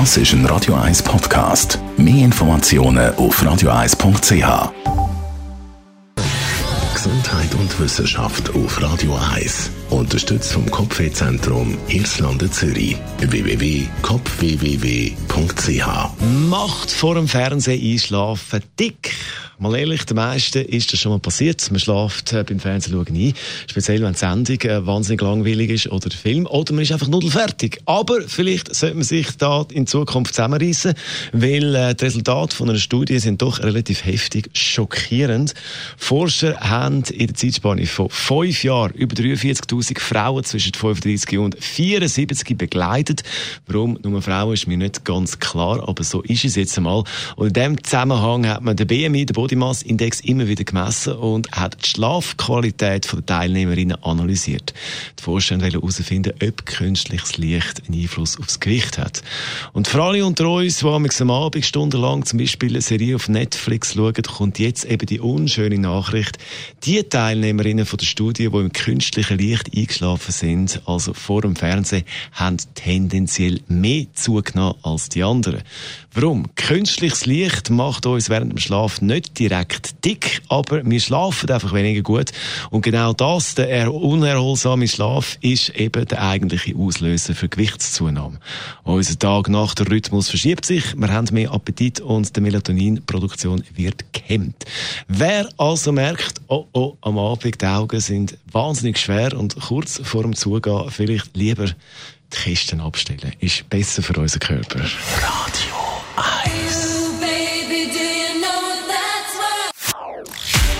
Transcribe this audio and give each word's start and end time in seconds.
Das 0.00 0.16
ist 0.16 0.32
ein 0.32 0.44
Radio 0.46 0.74
1 0.74 1.04
Podcast. 1.04 1.78
Mehr 1.96 2.24
Informationen 2.24 3.14
auf 3.14 3.40
radio1.ch. 3.40 4.72
Gesundheit 6.92 7.54
und 7.54 7.78
Wissenschaft 7.78 8.52
auf 8.56 8.82
Radio 8.82 9.16
1. 9.36 9.70
Unterstützt 9.90 10.52
vom 10.52 10.68
Kopfwehzentrum 10.68 11.78
Irlande 11.86 12.50
Zürich. 12.50 12.96
www.kopfwww.ch 13.18 15.86
Macht 16.50 16.90
vor 16.90 17.14
dem 17.14 17.28
Fernsehen 17.28 17.92
einschlafen 17.92 18.64
dick. 18.80 19.12
Mal 19.58 19.76
ehrlich, 19.76 20.04
den 20.04 20.16
meisten 20.16 20.64
ist 20.64 20.92
das 20.92 20.98
schon 21.00 21.12
mal 21.12 21.20
passiert. 21.20 21.70
Man 21.70 21.78
schlaft 21.78 22.32
äh, 22.32 22.42
beim 22.42 22.58
Fernsehen 22.58 22.98
ein. 22.98 23.34
Speziell, 23.68 24.02
wenn 24.02 24.12
die 24.12 24.18
Sendung 24.18 24.60
äh, 24.62 24.84
wahnsinnig 24.84 25.20
langweilig 25.20 25.70
ist 25.70 25.86
oder 25.92 26.08
der 26.08 26.18
Film. 26.18 26.46
Oder 26.46 26.72
man 26.72 26.82
ist 26.82 26.90
einfach 26.90 27.06
nudelfertig. 27.06 27.80
Aber 27.86 28.22
vielleicht 28.26 28.74
sollte 28.74 28.96
man 28.96 29.04
sich 29.04 29.28
da 29.36 29.64
in 29.70 29.86
Zukunft 29.86 30.34
zusammenreißen, 30.34 30.94
weil 31.32 31.74
äh, 31.74 31.94
die 31.94 32.04
Resultate 32.04 32.56
von 32.56 32.68
einer 32.68 32.78
Studie 32.78 33.18
sind 33.20 33.42
doch 33.42 33.60
relativ 33.60 34.04
heftig 34.04 34.50
schockierend. 34.54 35.54
Forscher 35.96 36.58
haben 36.58 37.04
in 37.04 37.28
der 37.28 37.36
Zeitspanne 37.36 37.86
von 37.86 38.10
fünf 38.10 38.64
Jahren 38.64 38.92
über 38.92 39.14
43.000 39.14 40.00
Frauen 40.00 40.42
zwischen 40.42 40.74
35 40.74 41.38
und 41.38 41.62
74 41.62 42.58
begleitet. 42.58 43.22
Warum 43.66 43.98
nur 44.02 44.20
Frauen 44.20 44.54
ist 44.54 44.66
mir 44.66 44.76
nicht 44.76 45.04
ganz 45.04 45.38
klar, 45.38 45.88
aber 45.88 46.02
so 46.02 46.22
ist 46.22 46.44
es 46.44 46.56
jetzt 46.56 46.76
einmal. 46.76 47.04
Und 47.36 47.48
in 47.48 47.52
dem 47.52 47.84
Zusammenhang 47.84 48.48
hat 48.48 48.62
man 48.62 48.76
den 48.76 48.86
BMI, 48.86 49.26
den 49.26 49.34
Body 49.44 49.56
Mass 49.56 49.82
Index, 49.82 50.20
immer 50.20 50.48
wieder 50.48 50.64
gemessen 50.64 51.12
und 51.16 51.52
hat 51.52 51.76
die 51.84 51.90
Schlafqualität 51.90 53.12
der 53.12 53.26
Teilnehmerinnen 53.26 54.02
analysiert. 54.02 54.72
Die 55.18 55.22
Forscher 55.22 55.60
wollen 55.60 55.70
herausfinden, 55.70 56.32
ob 56.42 56.64
künstliches 56.64 57.36
Licht 57.36 57.82
einen 57.86 58.00
Einfluss 58.00 58.38
aufs 58.38 58.58
Gewicht 58.58 58.96
hat. 58.96 59.22
Und 59.74 59.86
für 59.86 60.02
alle 60.02 60.24
unter 60.24 60.48
uns, 60.48 60.78
die 60.78 60.86
am 60.86 61.30
Abend 61.30 61.66
stundenlang 61.66 62.24
zum 62.24 62.38
Beispiel 62.38 62.70
eine 62.70 62.80
Serie 62.80 63.16
auf 63.16 63.28
Netflix 63.28 63.92
schauen, 63.92 64.14
kommt 64.14 64.58
jetzt 64.58 64.86
eben 64.86 65.04
die 65.04 65.20
unschöne 65.20 65.78
Nachricht. 65.78 66.38
Die 66.84 67.02
Teilnehmerinnen 67.02 67.84
von 67.84 67.98
der 67.98 68.06
Studie, 68.06 68.48
die 68.48 68.56
im 68.56 68.72
künstlichen 68.72 69.36
Licht 69.36 69.76
eingeschlafen 69.76 70.32
sind, 70.32 70.80
also 70.86 71.12
vor 71.12 71.42
dem 71.42 71.54
Fernsehen, 71.54 72.04
haben 72.32 72.56
tendenziell 72.74 73.60
mehr 73.68 74.06
zugenommen 74.14 74.76
als 74.82 75.10
die 75.10 75.22
anderen. 75.22 75.60
Warum? 76.14 76.54
Künstliches 76.54 77.26
Licht 77.26 77.68
macht 77.68 78.06
uns 78.06 78.30
während 78.30 78.52
dem 78.52 78.58
Schlaf 78.58 79.02
nicht 79.02 79.33
direkt 79.38 80.04
dick, 80.04 80.42
aber 80.48 80.84
wir 80.84 81.00
schlafen 81.00 81.50
einfach 81.50 81.72
weniger 81.72 82.02
gut. 82.02 82.32
Und 82.70 82.82
genau 82.82 83.12
das, 83.12 83.54
der 83.54 83.92
unerholsame 83.92 84.88
Schlaf, 84.88 85.38
ist 85.40 85.70
eben 85.70 86.06
der 86.06 86.22
eigentliche 86.22 86.76
Auslöser 86.76 87.34
für 87.34 87.48
Gewichtszunahme. 87.48 88.38
Unser 88.82 89.18
Tag-Nacht-Rhythmus 89.18 90.28
verschiebt 90.28 90.66
sich, 90.66 90.94
wir 90.96 91.12
haben 91.12 91.28
mehr 91.32 91.52
Appetit 91.52 92.00
und 92.00 92.36
die 92.36 92.40
Melatoninproduktion 92.40 93.64
wird 93.74 94.12
gehemmt. 94.12 94.64
Wer 95.08 95.48
also 95.56 95.92
merkt, 95.92 96.40
oh 96.48 96.64
oh, 96.72 96.96
am 97.00 97.18
Abend 97.18 97.60
die 97.60 97.66
Augen 97.66 98.00
sind 98.00 98.36
wahnsinnig 98.50 98.98
schwer 98.98 99.36
und 99.38 99.58
kurz 99.60 100.00
vor 100.02 100.22
dem 100.22 100.34
Zugehen 100.34 100.90
vielleicht 100.90 101.36
lieber 101.36 101.66
die 101.66 102.36
Kisten 102.36 102.80
abstellen, 102.80 103.32
ist 103.40 103.68
besser 103.70 104.02
für 104.02 104.18
unseren 104.18 104.40
Körper. 104.40 104.80
Radio 104.80 105.73